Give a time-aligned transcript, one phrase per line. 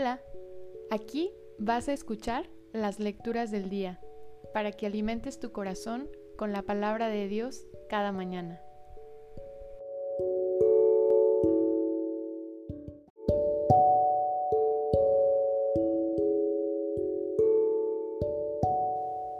[0.00, 0.20] Hola,
[0.90, 3.98] aquí vas a escuchar las lecturas del día
[4.54, 8.62] para que alimentes tu corazón con la palabra de Dios cada mañana.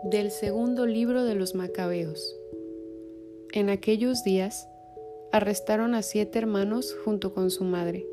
[0.02, 2.36] Del segundo libro de los Macabeos.
[3.52, 4.68] En aquellos días
[5.30, 8.08] arrestaron a siete hermanos junto con su madre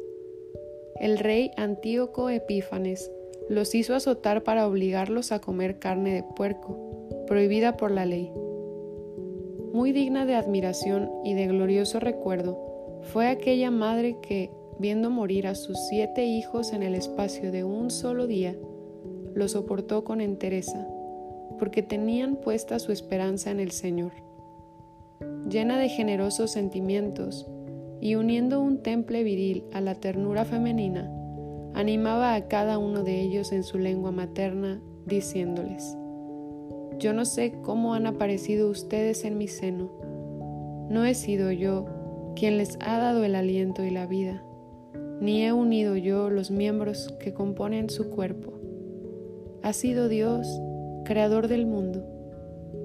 [1.00, 3.12] el rey Antíoco Epífanes
[3.50, 6.78] los hizo azotar para obligarlos a comer carne de puerco,
[7.28, 8.32] prohibida por la ley.
[9.74, 15.56] Muy digna de admiración y de glorioso recuerdo fue aquella madre que, viendo morir a
[15.56, 18.56] sus siete hijos en el espacio de un solo día,
[19.34, 20.88] lo soportó con entereza,
[21.60, 24.14] porque tenían puesta su esperanza en el Señor.
[25.50, 27.48] Llena de generosos sentimientos,
[28.06, 31.12] y uniendo un temple viril a la ternura femenina,
[31.74, 35.98] animaba a cada uno de ellos en su lengua materna, diciéndoles,
[37.00, 39.90] Yo no sé cómo han aparecido ustedes en mi seno,
[40.88, 41.88] no he sido yo
[42.36, 44.44] quien les ha dado el aliento y la vida,
[45.20, 48.54] ni he unido yo los miembros que componen su cuerpo.
[49.64, 50.62] Ha sido Dios,
[51.06, 52.06] creador del mundo,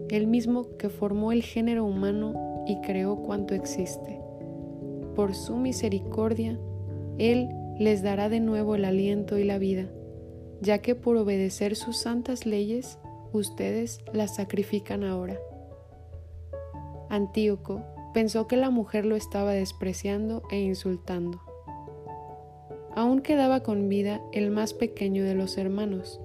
[0.08, 4.19] el mismo que formó el género humano y creó cuanto existe
[5.14, 6.58] por su misericordia,
[7.19, 9.86] Él les dará de nuevo el aliento y la vida,
[10.61, 12.98] ya que por obedecer sus santas leyes,
[13.33, 15.39] ustedes las sacrifican ahora.
[17.08, 21.41] Antíoco pensó que la mujer lo estaba despreciando e insultando.
[22.95, 26.20] Aún quedaba con vida el más pequeño de los hermanos,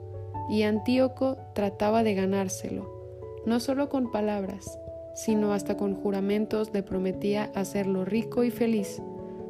[0.49, 4.79] y Antíoco trataba de ganárselo, no solo con palabras,
[5.15, 9.01] sino hasta con juramentos le prometía hacerlo rico y feliz,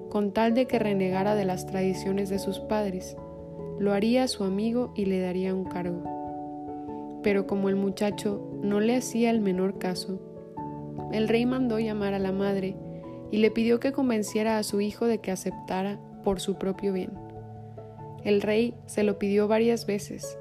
[0.09, 3.17] con tal de que renegara de las tradiciones de sus padres,
[3.79, 6.03] lo haría su amigo y le daría un cargo.
[7.23, 10.19] Pero como el muchacho no le hacía el menor caso,
[11.11, 12.77] el rey mandó llamar a la madre
[13.31, 17.11] y le pidió que convenciera a su hijo de que aceptara por su propio bien.
[18.23, 20.37] El rey se lo pidió varias veces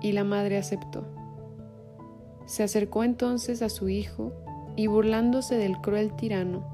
[0.00, 1.06] y la madre aceptó.
[2.46, 4.32] Se acercó entonces a su hijo
[4.76, 6.64] y burlándose del cruel tirano,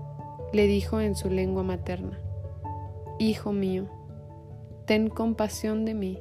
[0.52, 2.18] le dijo en su lengua materna,
[3.18, 3.86] Hijo mío,
[4.86, 6.18] ten compasión de mí,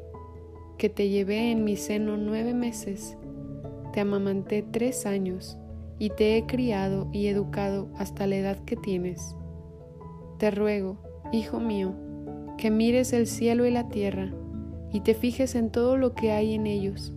[0.78, 3.18] que te llevé en mi seno nueve meses,
[3.94, 5.58] te amamanté tres años
[5.98, 9.36] y te he criado y educado hasta la edad que tienes.
[10.38, 10.98] Te ruego,
[11.32, 11.94] hijo mío,
[12.58, 14.32] que mires el cielo y la tierra
[14.92, 17.14] y te fijes en todo lo que hay en ellos.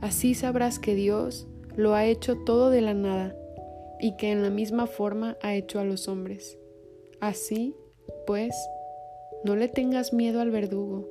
[0.00, 1.46] Así sabrás que Dios
[1.76, 3.34] lo ha hecho todo de la nada
[4.00, 6.58] y que en la misma forma ha hecho a los hombres.
[7.20, 7.74] Así,
[8.26, 8.54] pues,
[9.44, 11.08] no le tengas miedo al verdugo.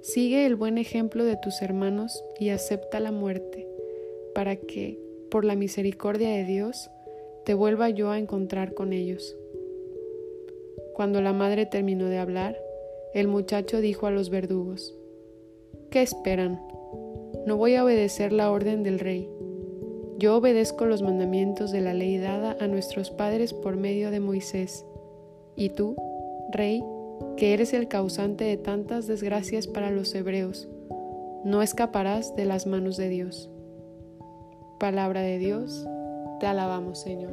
[0.00, 3.66] Sigue el buen ejemplo de tus hermanos y acepta la muerte,
[4.34, 4.98] para que,
[5.30, 6.90] por la misericordia de Dios,
[7.44, 9.36] te vuelva yo a encontrar con ellos.
[10.94, 12.58] Cuando la madre terminó de hablar,
[13.14, 14.96] el muchacho dijo a los verdugos,
[15.90, 16.60] ¿Qué esperan?
[17.46, 19.28] No voy a obedecer la orden del rey
[20.18, 24.86] yo obedezco los mandamientos de la ley dada a nuestros padres por medio de Moisés.
[25.56, 25.96] Y tú,
[26.52, 26.84] Rey,
[27.36, 30.68] que eres el causante de tantas desgracias para los hebreos,
[31.44, 33.50] no escaparás de las manos de Dios.
[34.78, 35.86] Palabra de Dios,
[36.40, 37.32] te alabamos Señor.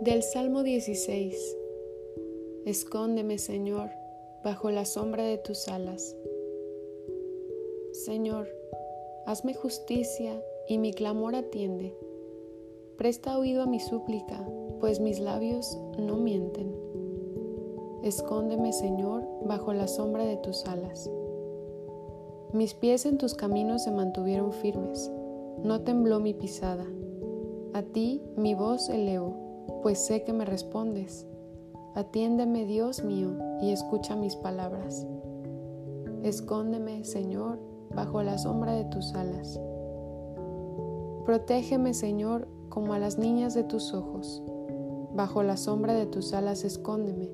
[0.00, 1.61] Del Salmo 16
[2.64, 3.90] Escóndeme, Señor,
[4.44, 6.16] bajo la sombra de tus alas.
[7.90, 8.46] Señor,
[9.26, 11.92] hazme justicia y mi clamor atiende.
[12.96, 14.46] Presta oído a mi súplica,
[14.78, 16.72] pues mis labios no mienten.
[18.04, 21.10] Escóndeme, Señor, bajo la sombra de tus alas.
[22.52, 25.10] Mis pies en tus caminos se mantuvieron firmes,
[25.64, 26.86] no tembló mi pisada.
[27.72, 31.26] A ti mi voz elevo, pues sé que me respondes.
[31.94, 35.06] Atiéndeme, Dios mío, y escucha mis palabras.
[36.22, 37.58] Escóndeme, Señor,
[37.94, 39.60] bajo la sombra de tus alas.
[41.26, 44.42] Protégeme, Señor, como a las niñas de tus ojos.
[45.14, 47.28] Bajo la sombra de tus alas escóndeme,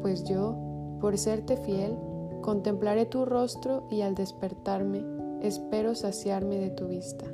[0.00, 0.56] pues yo,
[1.00, 1.98] por serte fiel,
[2.40, 5.04] contemplaré tu rostro y al despertarme,
[5.42, 7.26] espero saciarme de tu vista.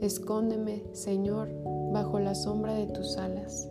[0.00, 1.48] Escóndeme, Señor,
[1.92, 3.70] bajo la sombra de tus alas.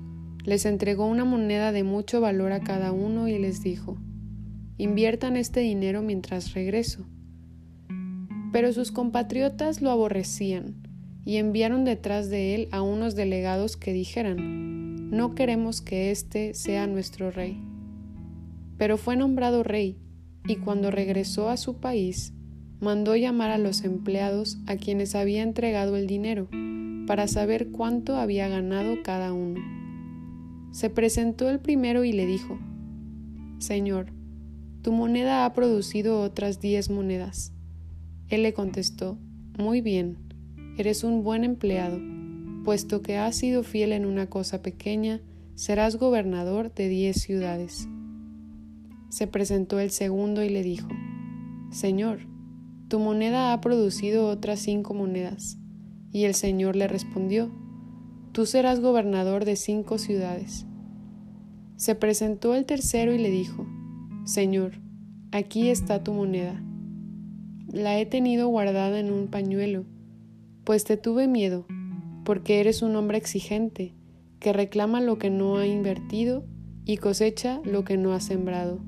[0.43, 3.97] les entregó una moneda de mucho valor a cada uno y les dijo,
[4.77, 7.05] inviertan este dinero mientras regreso.
[8.51, 10.75] Pero sus compatriotas lo aborrecían
[11.23, 16.87] y enviaron detrás de él a unos delegados que dijeran, no queremos que éste sea
[16.87, 17.61] nuestro rey.
[18.77, 19.97] Pero fue nombrado rey
[20.47, 22.33] y cuando regresó a su país,
[22.79, 26.49] mandó llamar a los empleados a quienes había entregado el dinero
[27.05, 29.80] para saber cuánto había ganado cada uno.
[30.71, 32.57] Se presentó el primero y le dijo,
[33.59, 34.07] Señor,
[34.81, 37.53] tu moneda ha producido otras diez monedas.
[38.29, 39.17] Él le contestó,
[39.57, 40.17] Muy bien,
[40.77, 41.99] eres un buen empleado,
[42.63, 45.21] puesto que has sido fiel en una cosa pequeña,
[45.55, 47.87] serás gobernador de diez ciudades.
[49.09, 50.87] Se presentó el segundo y le dijo,
[51.69, 52.19] Señor,
[52.87, 55.57] tu moneda ha producido otras cinco monedas.
[56.13, 57.51] Y el Señor le respondió,
[58.31, 60.65] Tú serás gobernador de cinco ciudades.
[61.75, 63.67] Se presentó el tercero y le dijo,
[64.23, 64.79] Señor,
[65.33, 66.63] aquí está tu moneda.
[67.67, 69.83] La he tenido guardada en un pañuelo,
[70.63, 71.65] pues te tuve miedo,
[72.23, 73.95] porque eres un hombre exigente,
[74.39, 76.45] que reclama lo que no ha invertido
[76.85, 78.79] y cosecha lo que no ha sembrado.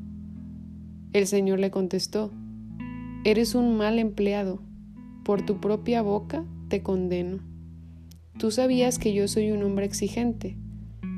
[1.11, 2.31] El Señor le contestó,
[3.25, 4.61] Eres un mal empleado,
[5.25, 7.52] por tu propia boca te condeno.
[8.43, 10.57] Tú sabías que yo soy un hombre exigente,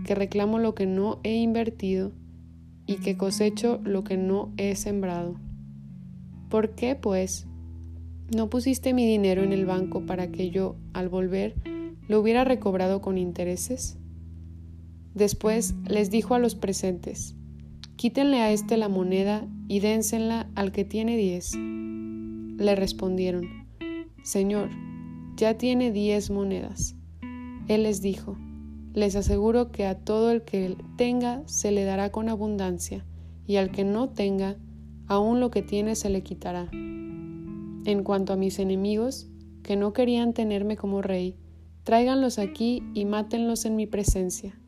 [0.06, 2.12] que reclamo lo que no he invertido
[2.86, 5.40] y que cosecho lo que no he sembrado.
[6.52, 7.48] ¿Por qué, pues,
[8.36, 11.56] no pusiste mi dinero en el banco para que yo, al volver,
[12.08, 13.98] lo hubiera recobrado con intereses?
[15.16, 17.34] Después les dijo a los presentes,
[17.96, 21.56] Quítenle a éste la moneda y dénsela al que tiene diez.
[21.56, 23.48] Le respondieron,
[24.22, 24.70] Señor,
[25.38, 26.95] ya tiene diez monedas.
[27.68, 28.38] Él les dijo,
[28.94, 33.06] les aseguro que a todo el que tenga se le dará con abundancia,
[33.48, 34.58] y al que no tenga,
[35.08, 36.70] aún lo que tiene se le quitará.
[36.72, 39.28] En cuanto a mis enemigos,
[39.64, 41.36] que no querían tenerme como rey,
[41.84, 44.60] tráiganlos aquí y mátenlos en mi presencia.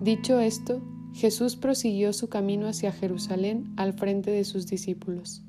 [0.00, 0.80] Dicho esto,
[1.14, 5.42] Jesús prosiguió su camino hacia Jerusalén al frente de sus discípulos.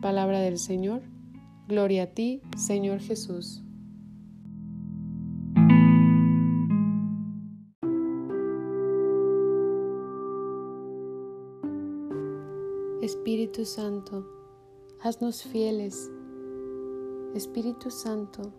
[0.00, 1.02] Palabra del Señor.
[1.66, 3.63] Gloria a ti, Señor Jesús.
[13.04, 14.24] Espíritu Santo,
[14.98, 16.10] haznos fieles.
[17.34, 18.50] Espíritu Santo,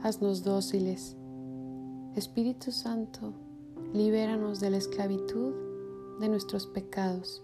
[0.00, 1.16] haznos dóciles.
[2.14, 3.32] Espíritu Santo,
[3.92, 5.54] libéranos de la esclavitud
[6.20, 7.42] de nuestros pecados.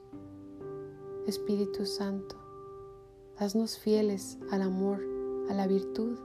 [1.26, 2.36] Espíritu Santo,
[3.36, 5.00] Haznos fieles al amor,
[5.48, 6.16] a la virtud,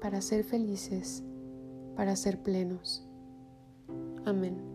[0.00, 1.24] para ser felices,
[1.96, 3.04] para ser plenos.
[4.24, 4.71] Amén.